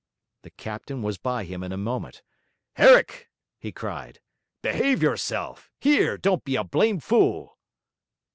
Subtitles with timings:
[0.41, 2.23] The captain was by him in a moment.
[2.73, 4.19] 'Herrick!' he cried,
[4.63, 5.69] 'behave yourself!
[5.79, 7.55] Here, don't be a blame' fool!'